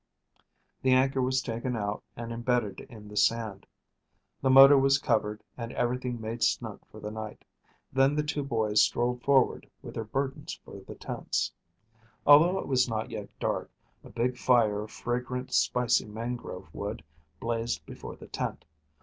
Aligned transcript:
The 0.81 0.93
anchor 0.93 1.21
was 1.21 1.43
taken 1.43 1.75
out 1.75 2.03
and 2.15 2.31
imbedded 2.31 2.81
in 2.89 3.07
the 3.07 3.15
sand. 3.15 3.67
The 4.41 4.49
motor 4.49 4.75
was 4.75 4.97
covered 4.97 5.43
and 5.55 5.71
everything 5.73 6.19
made 6.19 6.41
snug 6.41 6.79
for 6.89 6.99
the 6.99 7.11
night. 7.11 7.45
Then 7.93 8.15
the 8.15 8.23
two 8.23 8.41
boys 8.41 8.81
strolled 8.81 9.21
forward 9.21 9.69
with 9.83 9.93
their 9.93 10.03
burdens 10.03 10.59
for 10.65 10.79
the 10.79 10.95
tents. 10.95 11.51
Although 12.25 12.57
it 12.57 12.67
was 12.67 12.89
not 12.89 13.11
yet 13.11 13.29
dark, 13.39 13.69
a 14.03 14.09
big 14.09 14.39
fire 14.39 14.81
of 14.81 14.89
fragrant, 14.89 15.53
spicy, 15.53 16.05
mangrove 16.07 16.73
wood 16.73 17.03
blazed 17.39 17.85
before 17.85 18.15
the 18.15 18.25
tent. 18.27 18.65